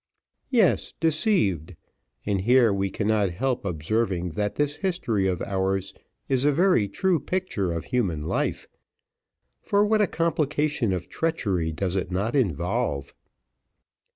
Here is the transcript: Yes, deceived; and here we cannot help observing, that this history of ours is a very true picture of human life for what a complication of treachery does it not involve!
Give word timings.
Yes, 0.49 0.95
deceived; 0.99 1.75
and 2.25 2.41
here 2.41 2.73
we 2.73 2.89
cannot 2.89 3.29
help 3.29 3.63
observing, 3.63 4.29
that 4.29 4.55
this 4.55 4.77
history 4.77 5.27
of 5.27 5.43
ours 5.43 5.93
is 6.27 6.43
a 6.43 6.51
very 6.51 6.87
true 6.87 7.19
picture 7.19 7.71
of 7.71 7.85
human 7.85 8.23
life 8.23 8.67
for 9.61 9.85
what 9.85 10.01
a 10.01 10.07
complication 10.07 10.91
of 10.91 11.07
treachery 11.07 11.71
does 11.71 11.95
it 11.95 12.09
not 12.09 12.35
involve! 12.35 13.13